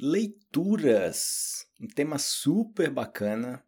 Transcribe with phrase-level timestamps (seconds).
[0.00, 3.64] Leituras, um tema super bacana,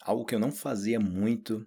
[0.00, 1.66] algo que eu não fazia muito.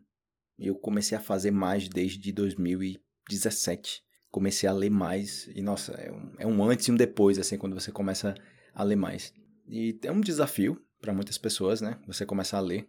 [0.57, 4.01] Eu comecei a fazer mais desde 2017.
[4.31, 7.57] Comecei a ler mais e nossa, é um, é um antes e um depois assim
[7.57, 8.33] quando você começa
[8.73, 9.33] a ler mais.
[9.67, 11.99] E é um desafio para muitas pessoas, né?
[12.07, 12.87] Você começar a ler.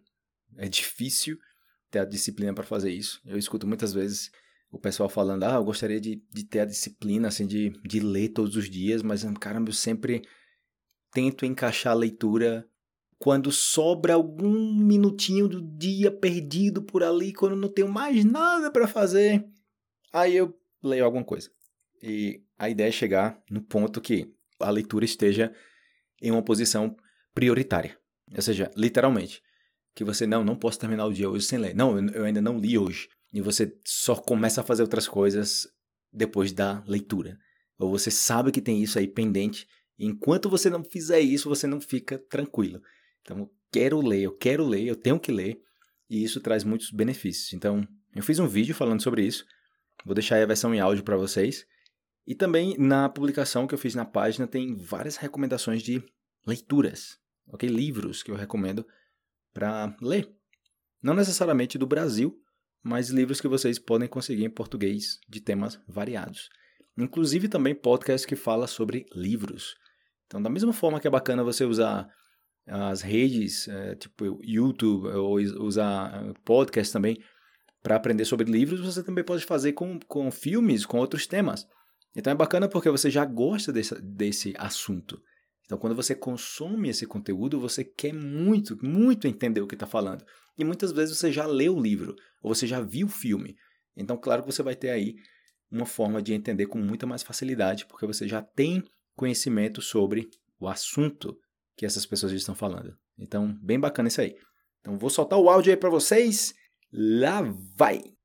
[0.57, 1.37] É difícil
[1.91, 3.21] ter a disciplina para fazer isso.
[3.25, 4.31] Eu escuto muitas vezes
[4.71, 8.29] o pessoal falando, ah, eu gostaria de, de ter a disciplina, assim, de, de ler
[8.29, 10.23] todos os dias, mas, caramba, eu sempre
[11.17, 12.69] tento encaixar a leitura
[13.19, 18.87] quando sobra algum minutinho do dia perdido por ali, quando não tenho mais nada para
[18.87, 19.43] fazer,
[20.13, 21.51] aí eu leio alguma coisa.
[22.03, 25.55] E a ideia é chegar no ponto que a leitura esteja
[26.21, 26.95] em uma posição
[27.35, 27.99] prioritária.
[28.35, 29.43] Ou seja, literalmente,
[29.95, 31.75] que você não, não posso terminar o dia hoje sem ler.
[31.75, 33.09] Não, eu ainda não li hoje.
[33.33, 35.67] E você só começa a fazer outras coisas
[36.13, 37.39] depois da leitura.
[37.79, 39.67] Ou você sabe que tem isso aí pendente
[39.99, 42.83] Enquanto você não fizer isso, você não fica tranquilo.
[43.23, 45.61] Então, eu quero ler, eu quero ler, eu tenho que ler,
[46.09, 47.53] e isso traz muitos benefícios.
[47.53, 49.45] Então, eu fiz um vídeo falando sobre isso.
[50.05, 51.67] Vou deixar a versão em áudio para vocês.
[52.27, 56.03] E também na publicação que eu fiz na página tem várias recomendações de
[56.47, 57.69] leituras, ok?
[57.69, 58.87] Livros que eu recomendo
[59.53, 60.29] para ler.
[61.03, 62.37] Não necessariamente do Brasil,
[62.83, 66.49] mas livros que vocês podem conseguir em português de temas variados.
[66.97, 69.77] Inclusive também podcast que fala sobre livros.
[70.27, 72.09] Então, da mesma forma que é bacana você usar
[72.67, 77.17] as redes, é, tipo YouTube, ou usar podcast também
[77.83, 81.67] para aprender sobre livros, você também pode fazer com, com filmes, com outros temas.
[82.17, 85.23] Então é bacana porque você já gosta desse, desse assunto.
[85.67, 90.25] Então, quando você consome esse conteúdo, você quer muito, muito entender o que está falando.
[90.57, 93.57] E muitas vezes você já leu o livro, ou você já viu o filme.
[93.97, 95.17] Então, claro que você vai ter aí
[95.71, 98.83] uma forma de entender com muita mais facilidade, porque você já tem
[99.17, 100.29] conhecimento sobre
[100.61, 101.37] o assunto
[101.77, 102.97] que essas pessoas estão falando.
[103.19, 104.37] Então, bem bacana isso aí.
[104.81, 106.55] Então, vou soltar o áudio aí para vocês.
[106.93, 107.43] Lá
[107.75, 108.16] vai!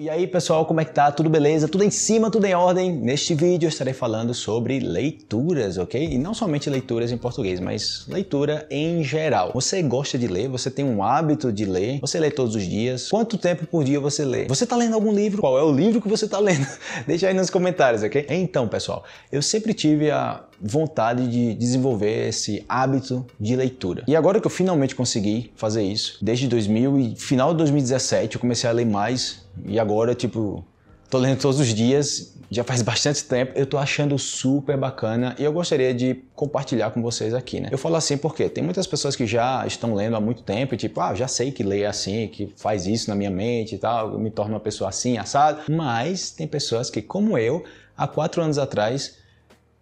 [0.00, 1.10] E aí pessoal, como é que tá?
[1.10, 1.66] Tudo beleza?
[1.66, 2.92] Tudo em cima, tudo em ordem?
[2.92, 6.00] Neste vídeo eu estarei falando sobre leituras, ok?
[6.00, 9.50] E não somente leituras em português, mas leitura em geral.
[9.52, 10.48] Você gosta de ler?
[10.50, 11.98] Você tem um hábito de ler?
[12.00, 13.08] Você lê todos os dias?
[13.08, 14.46] Quanto tempo por dia você lê?
[14.46, 15.40] Você tá lendo algum livro?
[15.40, 16.64] Qual é o livro que você tá lendo?
[17.04, 18.24] Deixa aí nos comentários, ok?
[18.30, 19.02] Então pessoal,
[19.32, 24.04] eu sempre tive a vontade de desenvolver esse hábito de leitura.
[24.06, 28.40] E agora que eu finalmente consegui fazer isso, desde 2000 e final de 2017 eu
[28.40, 30.64] comecei a ler mais e agora, tipo,
[31.10, 35.44] tô lendo todos os dias, já faz bastante tempo, eu tô achando super bacana e
[35.44, 37.68] eu gostaria de compartilhar com vocês aqui, né?
[37.70, 40.76] Eu falo assim porque tem muitas pessoas que já estão lendo há muito tempo e
[40.76, 44.18] tipo, ah, já sei que lê assim, que faz isso na minha mente e tal,
[44.18, 47.64] me torna uma pessoa assim, assado, mas tem pessoas que, como eu,
[47.96, 49.16] há quatro anos atrás,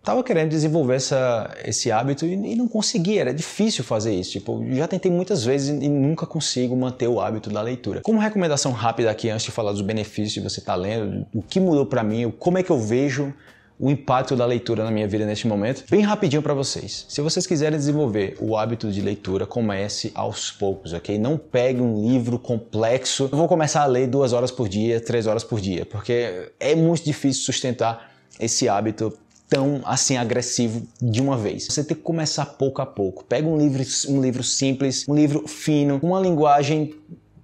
[0.06, 4.30] Tava querendo desenvolver essa, esse hábito e, e, não conseguia, era difícil fazer isso.
[4.30, 8.02] Tipo, já tentei muitas vezes e, e nunca consigo manter o hábito da leitura.
[8.02, 11.42] Como recomendação rápida aqui, antes de falar dos benefícios de você estar tá lendo, o
[11.42, 13.34] que mudou para mim, como é que eu vejo
[13.80, 17.04] o impacto da leitura na minha vida neste momento, bem rapidinho para vocês.
[17.08, 21.18] Se vocês quiserem desenvolver o hábito de leitura, comece aos poucos, ok?
[21.18, 23.28] Não pegue um livro complexo.
[23.30, 26.76] Eu vou começar a ler duas horas por dia, três horas por dia, porque é
[26.76, 29.12] muito difícil sustentar esse hábito
[29.48, 31.66] tão assim agressivo de uma vez.
[31.66, 33.24] Você tem que começar pouco a pouco.
[33.24, 36.94] Pega um livro, um livro simples, um livro fino, uma linguagem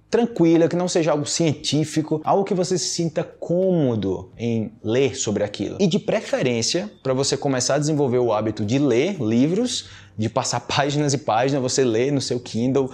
[0.09, 5.43] tranquila, que não seja algo científico, algo que você se sinta cômodo em ler sobre
[5.43, 5.77] aquilo.
[5.79, 10.59] E de preferência, para você começar a desenvolver o hábito de ler livros, de passar
[10.67, 12.91] páginas e páginas, você lê no seu Kindle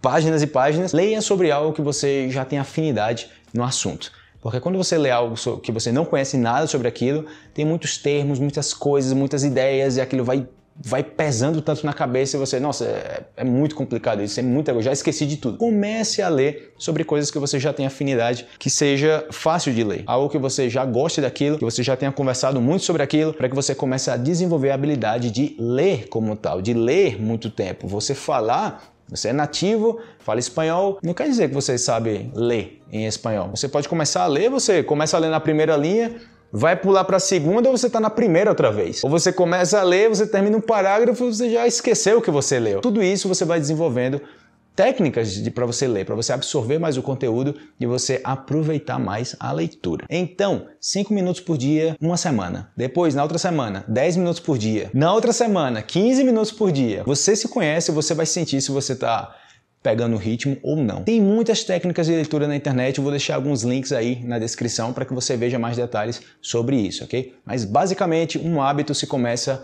[0.00, 4.12] páginas e páginas, leia sobre algo que você já tem afinidade no assunto.
[4.40, 8.38] Porque quando você lê algo que você não conhece nada sobre aquilo, tem muitos termos,
[8.38, 10.46] muitas coisas, muitas ideias e aquilo vai
[10.82, 14.70] vai pesando tanto na cabeça e você, nossa, é, é muito complicado isso, é muito,
[14.70, 15.58] eu já esqueci de tudo.
[15.58, 20.02] Comece a ler sobre coisas que você já tem afinidade, que seja fácil de ler,
[20.06, 23.48] algo que você já goste daquilo, que você já tenha conversado muito sobre aquilo, para
[23.48, 27.86] que você comece a desenvolver a habilidade de ler como tal, de ler muito tempo.
[27.86, 33.06] Você falar você é nativo, fala espanhol, não quer dizer que você sabe ler em
[33.06, 33.50] espanhol.
[33.50, 36.16] Você pode começar a ler, você começa a ler na primeira linha,
[36.52, 39.02] vai pular para a segunda ou você está na primeira outra vez.
[39.04, 42.58] Ou você começa a ler, você termina um parágrafo você já esqueceu o que você
[42.58, 42.80] leu.
[42.80, 44.20] Tudo isso você vai desenvolvendo
[44.80, 49.52] técnicas para você ler, para você absorver mais o conteúdo e você aproveitar mais a
[49.52, 50.06] leitura.
[50.08, 52.72] Então, 5 minutos por dia, uma semana.
[52.74, 54.90] Depois, na outra semana, 10 minutos por dia.
[54.94, 57.02] Na outra semana, 15 minutos por dia.
[57.04, 59.36] Você se conhece, você vai sentir se você está
[59.82, 61.02] pegando o ritmo ou não.
[61.02, 64.94] Tem muitas técnicas de leitura na internet, eu vou deixar alguns links aí na descrição
[64.94, 67.34] para que você veja mais detalhes sobre isso, ok?
[67.44, 69.62] Mas basicamente, um hábito se começa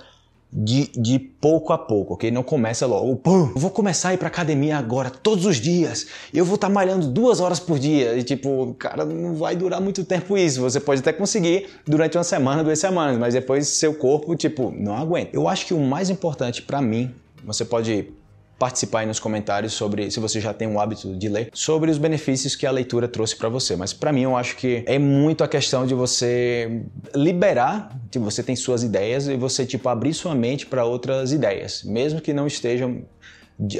[0.52, 2.31] de, de pouco a pouco, ok?
[2.31, 6.44] Não começa logo, pum, vou começar a ir pra academia agora, todos os dias, eu
[6.44, 10.04] vou estar tá malhando duas horas por dia, e tipo, cara, não vai durar muito
[10.04, 14.34] tempo isso, você pode até conseguir durante uma semana, duas semanas, mas depois seu corpo,
[14.37, 15.31] tipo, não aguenta.
[15.32, 17.14] Eu acho que o mais importante para mim,
[17.44, 18.08] você pode
[18.58, 21.99] participar aí nos comentários sobre se você já tem o hábito de ler, sobre os
[21.99, 23.76] benefícios que a leitura trouxe para você.
[23.76, 26.82] Mas para mim eu acho que é muito a questão de você
[27.14, 31.82] liberar, tipo, você tem suas ideias e você tipo abrir sua mente para outras ideias,
[31.85, 33.05] mesmo que não estejam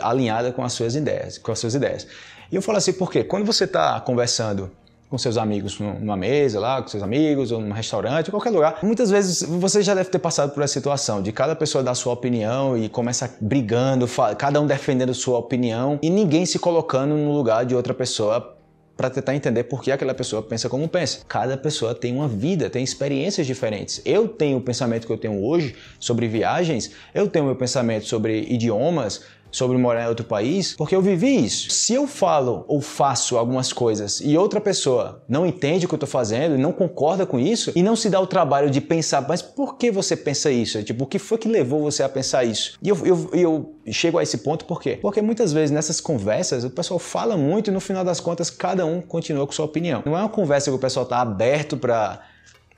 [0.01, 2.07] alinhadas com as suas ideias, com as suas ideias.
[2.51, 4.71] E eu falo assim porque quando você está conversando
[5.09, 8.79] com seus amigos numa mesa lá, com seus amigos, ou num restaurante, qualquer lugar.
[8.83, 12.13] Muitas vezes você já deve ter passado por essa situação de cada pessoa dar sua
[12.13, 17.65] opinião e começa brigando, cada um defendendo sua opinião e ninguém se colocando no lugar
[17.65, 18.57] de outra pessoa
[18.97, 21.21] para tentar entender por que aquela pessoa pensa como pensa.
[21.29, 24.01] Cada pessoa tem uma vida, tem experiências diferentes.
[24.05, 28.07] Eu tenho o pensamento que eu tenho hoje sobre viagens, eu tenho o meu pensamento
[28.07, 31.71] sobre idiomas, sobre morar em outro país, porque eu vivi isso.
[31.71, 35.97] Se eu falo ou faço algumas coisas e outra pessoa não entende o que eu
[35.97, 39.43] estou fazendo, não concorda com isso e não se dá o trabalho de pensar, mas
[39.43, 40.83] por que você pensa isso?
[40.83, 42.79] Tipo, o que foi que levou você a pensar isso?
[42.83, 44.99] E eu, eu, eu chego a esse ponto por quê?
[45.01, 48.85] Porque muitas vezes nessas conversas o pessoal fala muito e no final das contas cada
[48.85, 50.03] um continua com sua opinião.
[50.05, 52.21] Não é uma conversa que o pessoal está aberto para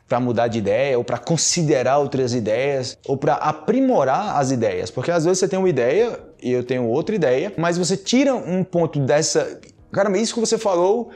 [0.09, 4.91] para mudar de ideia, ou para considerar outras ideias, ou para aprimorar as ideias.
[4.91, 8.35] Porque às vezes você tem uma ideia e eu tenho outra ideia, mas você tira
[8.35, 9.61] um ponto dessa.
[9.93, 11.11] Cara, isso que você falou,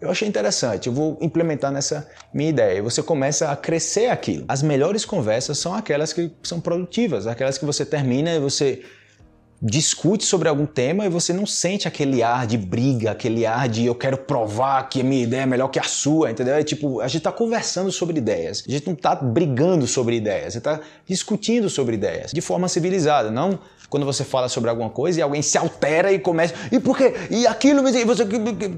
[0.00, 2.78] eu achei interessante, eu vou implementar nessa minha ideia.
[2.78, 4.44] E você começa a crescer aquilo.
[4.46, 8.82] As melhores conversas são aquelas que são produtivas, aquelas que você termina e você
[9.60, 13.86] discute sobre algum tema e você não sente aquele ar de briga, aquele ar de
[13.86, 16.54] eu quero provar que a minha ideia é melhor que a sua, entendeu?
[16.54, 20.52] É tipo, a gente está conversando sobre ideias, a gente não está brigando sobre ideias,
[20.52, 23.58] você está discutindo sobre ideias de forma civilizada, não
[23.88, 27.14] quando você fala sobre alguma coisa e alguém se altera e começa, e por quê?
[27.30, 28.26] E aquilo, e você,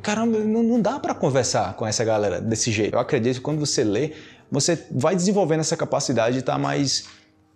[0.02, 2.94] caramba, não, não dá para conversar com essa galera desse jeito.
[2.94, 4.12] Eu acredito que quando você lê,
[4.50, 7.04] você vai desenvolvendo essa capacidade de estar tá mais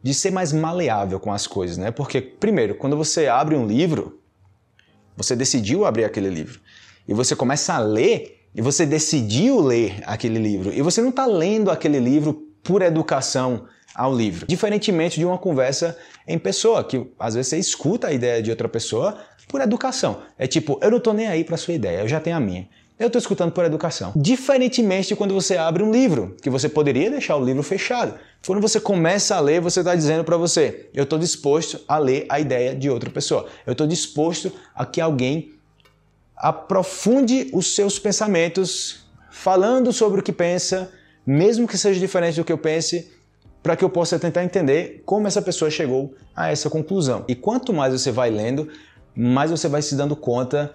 [0.03, 1.91] de ser mais maleável com as coisas, né?
[1.91, 4.21] Porque, primeiro, quando você abre um livro,
[5.17, 6.61] você decidiu abrir aquele livro,
[7.07, 11.27] e você começa a ler, e você decidiu ler aquele livro, e você não está
[11.27, 14.47] lendo aquele livro por educação ao livro.
[14.47, 15.97] Diferentemente de uma conversa
[16.27, 19.19] em pessoa, que às vezes você escuta a ideia de outra pessoa
[19.49, 20.23] por educação.
[20.39, 22.69] É tipo, eu não estou nem aí para sua ideia, eu já tenho a minha.
[23.03, 24.13] Eu estou escutando por educação.
[24.15, 28.15] Diferentemente de quando você abre um livro, que você poderia deixar o livro fechado.
[28.47, 32.27] Quando você começa a ler, você está dizendo para você: eu estou disposto a ler
[32.29, 33.49] a ideia de outra pessoa.
[33.67, 35.51] Eu estou disposto a que alguém
[36.37, 40.89] aprofunde os seus pensamentos, falando sobre o que pensa,
[41.27, 43.11] mesmo que seja diferente do que eu pense,
[43.65, 47.25] para que eu possa tentar entender como essa pessoa chegou a essa conclusão.
[47.27, 48.69] E quanto mais você vai lendo,
[49.13, 50.73] mais você vai se dando conta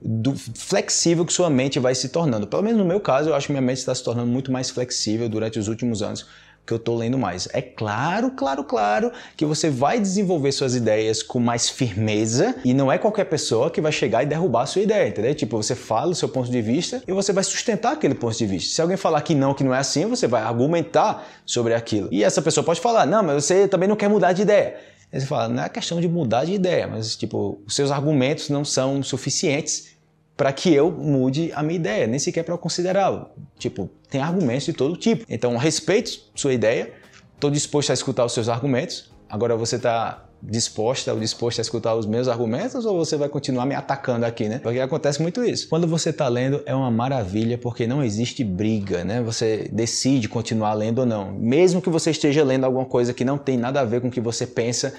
[0.00, 2.46] do flexível que sua mente vai se tornando.
[2.46, 4.70] Pelo menos no meu caso, eu acho que minha mente está se tornando muito mais
[4.70, 6.26] flexível durante os últimos anos
[6.68, 7.48] que eu estou lendo mais.
[7.54, 12.92] É claro, claro, claro que você vai desenvolver suas ideias com mais firmeza e não
[12.92, 15.34] é qualquer pessoa que vai chegar e derrubar a sua ideia, entendeu?
[15.34, 18.44] Tipo, você fala o seu ponto de vista e você vai sustentar aquele ponto de
[18.44, 18.74] vista.
[18.74, 22.10] Se alguém falar que não, que não é assim, você vai argumentar sobre aquilo.
[22.12, 24.76] E essa pessoa pode falar, não, mas você também não quer mudar de ideia.
[25.10, 28.50] Aí você fala, não é questão de mudar de ideia, mas tipo, os seus argumentos
[28.50, 29.96] não são suficientes
[30.38, 33.26] para que eu mude a minha ideia, nem sequer para considerá-lo.
[33.58, 35.24] Tipo, tem argumentos de todo tipo.
[35.28, 36.92] Então, respeito sua ideia,
[37.34, 39.10] estou disposto a escutar os seus argumentos.
[39.28, 43.66] Agora você está disposta ou disposto a escutar os meus argumentos ou você vai continuar
[43.66, 44.60] me atacando aqui, né?
[44.60, 45.68] Porque acontece muito isso.
[45.68, 49.20] Quando você está lendo é uma maravilha porque não existe briga, né?
[49.22, 51.32] Você decide continuar lendo ou não.
[51.32, 54.10] Mesmo que você esteja lendo alguma coisa que não tem nada a ver com o
[54.12, 54.94] que você pensa,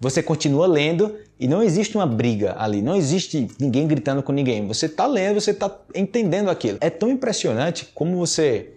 [0.00, 4.66] você continua lendo e não existe uma briga ali, não existe ninguém gritando com ninguém.
[4.66, 6.78] Você está lendo, você está entendendo aquilo.
[6.80, 8.70] É tão impressionante como você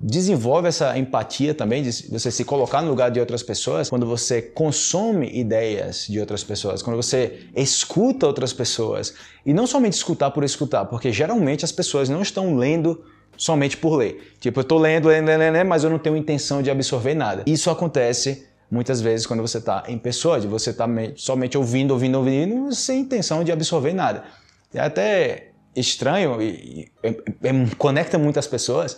[0.00, 4.40] desenvolve essa empatia também, de você se colocar no lugar de outras pessoas, quando você
[4.40, 9.14] consome ideias de outras pessoas, quando você escuta outras pessoas.
[9.44, 13.04] E não somente escutar por escutar, porque geralmente as pessoas não estão lendo
[13.36, 14.34] somente por ler.
[14.40, 17.42] Tipo, eu estou lendo, lendo, lendo, lendo, mas eu não tenho intenção de absorver nada.
[17.46, 21.90] Isso acontece muitas vezes quando você está em pessoa, de você estar tá somente ouvindo,
[21.92, 24.24] ouvindo, ouvindo, sem intenção de absorver nada.
[24.72, 27.12] É até estranho e, e,
[27.42, 28.96] e conecta muitas pessoas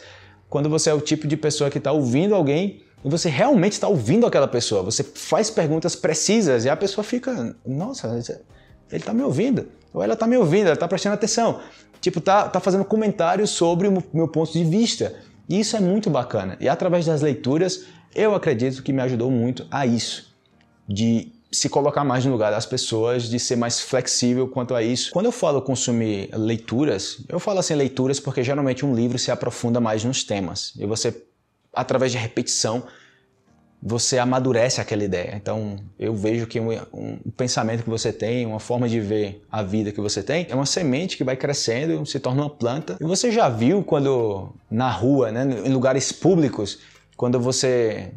[0.49, 3.89] quando você é o tipo de pessoa que está ouvindo alguém e você realmente está
[3.89, 4.83] ouvindo aquela pessoa.
[4.83, 10.13] Você faz perguntas precisas e a pessoa fica, nossa, ele está me ouvindo, ou ela
[10.13, 11.61] está me ouvindo, ela está prestando atenção.
[12.01, 15.15] Tipo, tá, tá fazendo comentários sobre o meu ponto de vista.
[15.49, 16.57] E isso é muito bacana.
[16.61, 17.85] E através das leituras,
[18.15, 20.31] eu acredito que me ajudou muito a isso.
[20.89, 25.11] de se colocar mais no lugar das pessoas, de ser mais flexível quanto a isso.
[25.13, 29.79] Quando eu falo consumir leituras, eu falo assim leituras porque geralmente um livro se aprofunda
[29.79, 31.15] mais nos temas e você,
[31.75, 32.83] através de repetição,
[33.83, 35.35] você amadurece aquela ideia.
[35.35, 39.61] Então, eu vejo que um, um, pensamento que você tem, uma forma de ver a
[39.61, 42.97] vida que você tem, é uma semente que vai crescendo, se torna uma planta.
[43.01, 46.79] E você já viu quando na rua, né, em lugares públicos,
[47.17, 48.13] quando você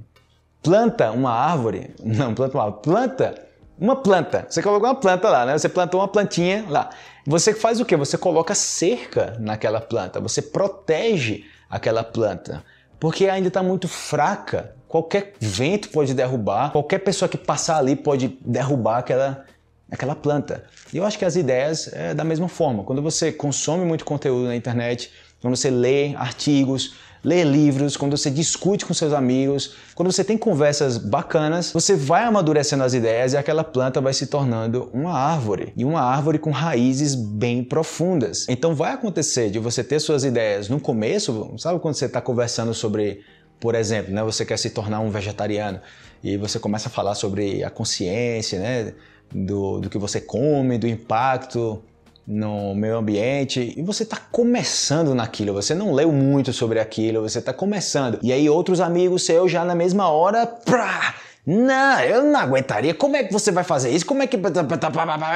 [0.62, 3.46] planta uma árvore, não planta uma planta
[3.78, 4.48] uma planta.
[4.50, 5.58] Você colocou uma planta lá, né?
[5.58, 6.92] Você plantou uma plantinha lá.
[7.28, 7.98] Você faz o quê?
[7.98, 10.22] Você coloca cerca naquela planta.
[10.22, 12.64] Você protege aquela planta
[13.00, 18.40] porque ainda está muito fraca Qualquer vento pode derrubar, qualquer pessoa que passar ali pode
[18.46, 19.44] derrubar aquela,
[19.92, 20.64] aquela planta.
[20.94, 22.82] E eu acho que as ideias é da mesma forma.
[22.82, 25.12] Quando você consome muito conteúdo na internet,
[25.42, 30.38] quando você lê artigos, lê livros, quando você discute com seus amigos, quando você tem
[30.38, 35.74] conversas bacanas, você vai amadurecendo as ideias e aquela planta vai se tornando uma árvore.
[35.76, 38.46] E uma árvore com raízes bem profundas.
[38.48, 42.74] Então vai acontecer de você ter suas ideias no começo, sabe quando você está conversando
[42.74, 43.26] sobre
[43.60, 45.80] por exemplo, né, você quer se tornar um vegetariano
[46.24, 48.94] e você começa a falar sobre a consciência, né,
[49.34, 51.82] do, do que você come, do impacto
[52.28, 57.40] no meio ambiente e você está começando naquilo, você não leu muito sobre aquilo, você
[57.40, 58.20] está começando.
[58.24, 62.94] E aí outros amigos seus já na mesma hora, prá, não, eu não aguentaria.
[62.96, 64.06] Como é que você vai fazer isso?
[64.06, 64.38] Como é que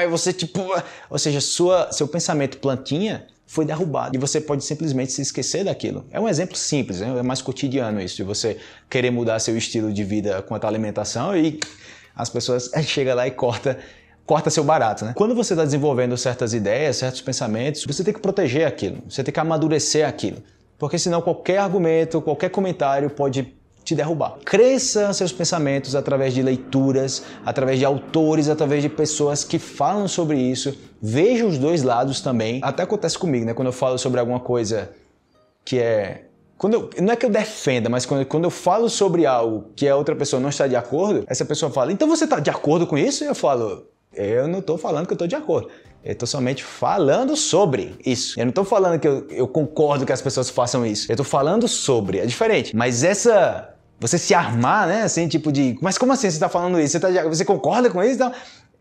[0.09, 0.61] você tipo,
[1.09, 6.05] ou seja, sua seu pensamento plantinha foi derrubado e você pode simplesmente se esquecer daquilo.
[6.11, 7.17] É um exemplo simples, né?
[7.17, 11.35] é mais cotidiano isso, de você querer mudar seu estilo de vida quanto à alimentação
[11.35, 11.59] e
[12.15, 13.79] as pessoas chegam lá e corta
[14.23, 15.13] corta seu barato, né?
[15.15, 19.33] Quando você está desenvolvendo certas ideias, certos pensamentos, você tem que proteger aquilo, você tem
[19.33, 20.43] que amadurecer aquilo,
[20.77, 23.51] porque senão qualquer argumento, qualquer comentário pode
[23.89, 24.37] te derrubar.
[24.45, 30.37] Cresça seus pensamentos através de leituras, através de autores, através de pessoas que falam sobre
[30.37, 30.77] isso.
[31.01, 32.59] Veja os dois lados também.
[32.63, 33.53] Até acontece comigo, né?
[33.53, 34.91] Quando eu falo sobre alguma coisa
[35.65, 36.25] que é
[36.57, 39.87] quando eu, não é que eu defenda, mas quando, quando eu falo sobre algo que
[39.87, 42.85] a outra pessoa não está de acordo, essa pessoa fala, então você está de acordo
[42.85, 43.23] com isso?
[43.23, 45.69] E eu falo, eu não estou falando que eu estou de acordo.
[46.03, 48.39] Eu estou somente falando sobre isso.
[48.39, 51.11] Eu não estou falando que eu, eu, concordo que as pessoas façam isso.
[51.11, 52.19] Eu estou falando sobre.
[52.19, 52.75] É diferente.
[52.75, 55.03] Mas essa você se armar, né?
[55.03, 55.77] Assim, tipo de.
[55.81, 56.93] Mas como assim você está falando isso?
[56.93, 58.15] Você, tá, você concorda com isso?
[58.15, 58.31] Então,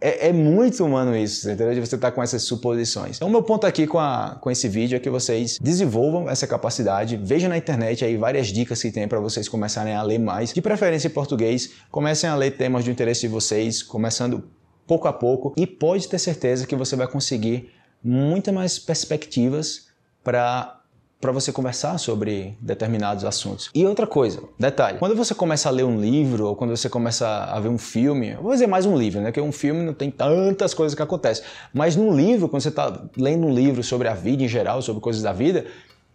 [0.01, 1.75] é, é, muito humano isso, entendeu?
[1.75, 3.17] De você estar tá com essas suposições.
[3.17, 6.47] Então, o meu ponto aqui com, a, com esse vídeo é que vocês desenvolvam essa
[6.47, 7.17] capacidade.
[7.17, 10.53] Vejam na internet aí várias dicas que tem para vocês começarem a ler mais.
[10.53, 11.71] De preferência em português.
[11.91, 14.49] Comecem a ler temas de interesse de vocês, começando
[14.87, 15.53] pouco a pouco.
[15.57, 17.73] E pode ter certeza que você vai conseguir
[18.03, 19.89] muitas mais perspectivas
[20.23, 20.78] para
[21.21, 23.71] para você conversar sobre determinados assuntos.
[23.75, 27.27] E outra coisa, detalhe, quando você começa a ler um livro ou quando você começa
[27.27, 29.33] a ver um filme, vou dizer mais um livro, né?
[29.33, 31.45] Que um filme não tem tantas coisas que acontecem,
[31.75, 35.03] mas num livro, quando você está lendo um livro sobre a vida em geral, sobre
[35.03, 35.67] coisas da vida,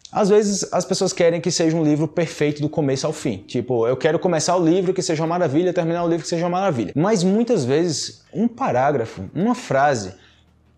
[0.09, 3.37] às vezes as pessoas querem que seja um livro perfeito do começo ao fim.
[3.39, 6.45] Tipo, eu quero começar o livro que seja uma maravilha, terminar o livro que seja
[6.45, 6.93] uma maravilha.
[6.95, 10.13] Mas muitas vezes um parágrafo, uma frase,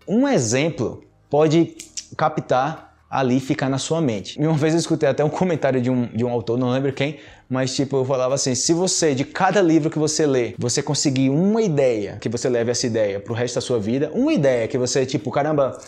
[0.08, 1.76] um exemplo pode
[2.16, 2.85] captar
[3.16, 4.38] ali ficar na sua mente.
[4.38, 6.92] E uma vez eu escutei até um comentário de um, de um autor, não lembro
[6.92, 7.16] quem,
[7.48, 11.30] mas tipo, eu falava assim: se você, de cada livro que você lê, você conseguir
[11.30, 14.76] uma ideia, que você leve essa ideia pro resto da sua vida, uma ideia que
[14.76, 15.78] você, tipo, caramba,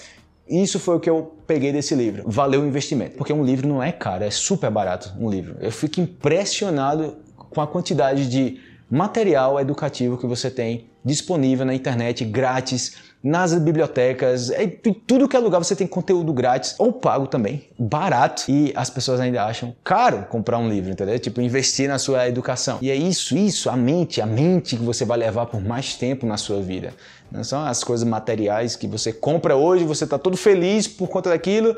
[0.48, 2.24] isso foi o que eu peguei desse livro.
[2.26, 3.18] Valeu o investimento.
[3.18, 5.56] Porque um livro não é caro, é super barato um livro.
[5.60, 8.58] Eu fico impressionado com a quantidade de
[8.90, 15.40] material educativo que você tem disponível na internet, grátis nas bibliotecas, em tudo que é
[15.40, 18.44] lugar você tem conteúdo grátis ou pago também, barato.
[18.48, 21.18] E as pessoas ainda acham caro comprar um livro, entendeu?
[21.18, 22.78] Tipo, investir na sua educação.
[22.80, 26.26] E é isso, isso, a mente, a mente que você vai levar por mais tempo
[26.26, 26.94] na sua vida.
[27.30, 31.30] Não são as coisas materiais que você compra hoje, você está todo feliz por conta
[31.30, 31.76] daquilo,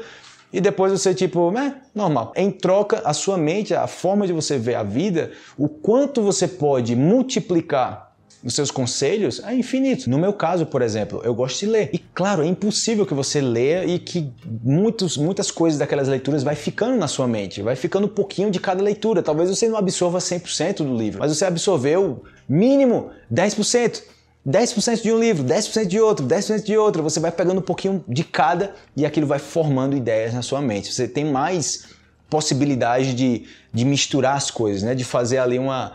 [0.52, 2.32] e depois você, tipo, é normal.
[2.36, 6.48] Em troca, a sua mente, a forma de você ver a vida, o quanto você
[6.48, 8.10] pode multiplicar
[8.42, 10.08] os seus conselhos é infinito.
[10.08, 11.90] No meu caso, por exemplo, eu gosto de ler.
[11.92, 16.54] E claro, é impossível que você leia e que muitos, muitas coisas daquelas leituras vai
[16.54, 19.22] ficando na sua mente, vai ficando um pouquinho de cada leitura.
[19.22, 24.02] Talvez você não absorva 100% do livro, mas você absorveu mínimo 10%.
[24.46, 27.02] 10% de um livro, 10% de outro, 10% de outro.
[27.02, 30.92] Você vai pegando um pouquinho de cada e aquilo vai formando ideias na sua mente.
[30.92, 31.88] Você tem mais
[32.28, 34.94] possibilidade de, de misturar as coisas, né?
[34.94, 35.92] de fazer ali uma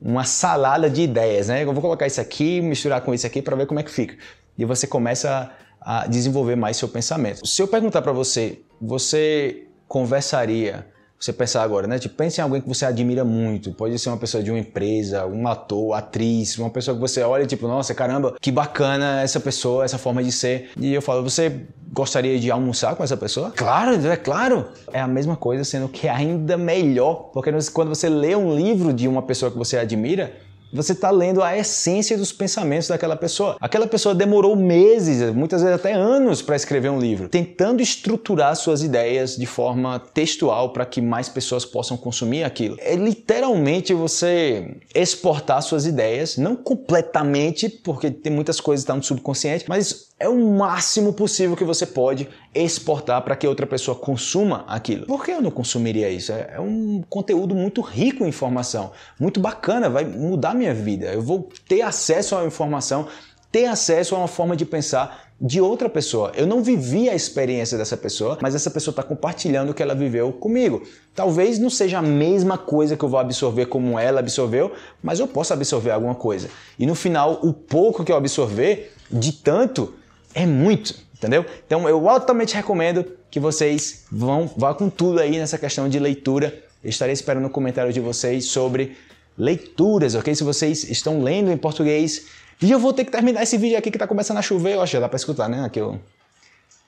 [0.00, 1.64] uma salada de ideias, né?
[1.64, 4.16] Eu vou colocar isso aqui, misturar com isso aqui para ver como é que fica.
[4.56, 5.50] E você começa
[5.80, 7.46] a desenvolver mais seu pensamento.
[7.46, 10.86] Se eu perguntar para você, você conversaria
[11.18, 11.98] você pensar agora, né?
[11.98, 13.72] Tipo, pense em alguém que você admira muito.
[13.72, 17.42] Pode ser uma pessoa de uma empresa, um ator, atriz, uma pessoa que você olha
[17.42, 20.70] e tipo, nossa, caramba, que bacana essa pessoa, essa forma de ser.
[20.78, 23.50] E eu falo, você gostaria de almoçar com essa pessoa?
[23.50, 24.68] Claro, é claro.
[24.92, 27.30] É a mesma coisa, sendo que é ainda melhor.
[27.32, 30.32] Porque quando você lê um livro de uma pessoa que você admira,
[30.72, 33.56] você está lendo a essência dos pensamentos daquela pessoa.
[33.60, 38.82] Aquela pessoa demorou meses, muitas vezes até anos, para escrever um livro, tentando estruturar suas
[38.82, 42.76] ideias de forma textual para que mais pessoas possam consumir aquilo.
[42.80, 49.02] É literalmente você exportar suas ideias, não completamente, porque tem muitas coisas que estão no
[49.02, 54.64] subconsciente, mas é o máximo possível que você pode exportar para que outra pessoa consuma
[54.66, 55.06] aquilo.
[55.06, 56.32] Por que eu não consumiria isso?
[56.32, 61.06] É, é um conteúdo muito rico em informação, muito bacana, vai mudar minha vida.
[61.06, 63.06] Eu vou ter acesso à informação,
[63.52, 66.32] ter acesso a uma forma de pensar de outra pessoa.
[66.34, 69.94] Eu não vivi a experiência dessa pessoa, mas essa pessoa está compartilhando o que ela
[69.94, 70.82] viveu comigo.
[71.14, 75.28] Talvez não seja a mesma coisa que eu vou absorver como ela absorveu, mas eu
[75.28, 76.48] posso absorver alguma coisa.
[76.76, 79.94] E no final, o pouco que eu absorver, de tanto,
[80.34, 81.44] é muito, entendeu?
[81.66, 86.62] Então eu altamente recomendo que vocês vão vá com tudo aí nessa questão de leitura.
[86.82, 88.96] Eu estarei esperando o comentário de vocês sobre
[89.36, 90.34] leituras, ok?
[90.34, 92.26] Se vocês estão lendo em português.
[92.60, 94.82] E eu vou ter que terminar esse vídeo aqui que está começando a chover, eu
[94.82, 95.64] acho já dá para escutar, né?
[95.64, 95.98] Aqui o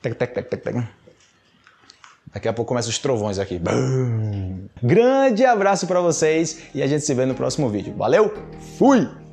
[0.03, 0.89] tec, tec, tec, tec, tec.
[2.33, 3.61] Daqui a pouco começam os trovões aqui.
[4.83, 7.95] Grande abraço para vocês e a gente se vê no próximo vídeo.
[7.97, 8.33] Valeu?
[8.79, 9.30] Fui!